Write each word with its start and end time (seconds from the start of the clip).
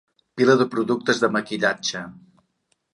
Pila 0.39 0.55
de 0.61 0.67
productes 0.71 1.23
de 1.25 1.31
maquillatge. 1.37 2.05